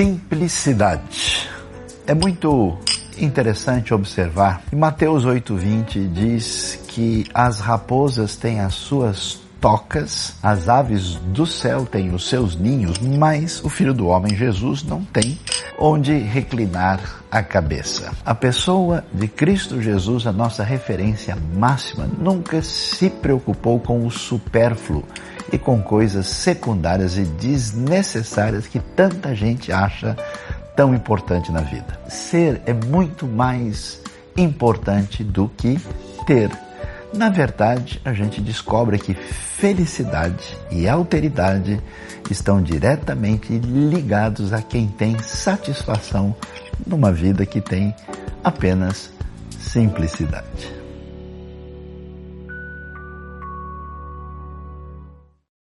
[0.00, 1.46] Simplicidade.
[2.06, 2.78] É muito
[3.18, 4.62] interessante observar.
[4.72, 11.84] Em Mateus 8:20 diz que as raposas têm as suas tocas, as aves do céu
[11.84, 15.38] têm os seus ninhos, mas o Filho do Homem, Jesus, não tem
[15.78, 16.98] onde reclinar
[17.30, 18.10] a cabeça.
[18.24, 25.04] A pessoa de Cristo Jesus, a nossa referência máxima, nunca se preocupou com o supérfluo
[25.52, 30.16] e com coisas secundárias e desnecessárias que tanta gente acha
[30.76, 31.98] tão importante na vida.
[32.08, 34.00] Ser é muito mais
[34.36, 35.78] importante do que
[36.26, 36.50] ter.
[37.12, 41.80] Na verdade, a gente descobre que felicidade e alteridade
[42.30, 46.34] estão diretamente ligados a quem tem satisfação
[46.86, 47.94] numa vida que tem
[48.44, 49.10] apenas
[49.58, 50.79] simplicidade.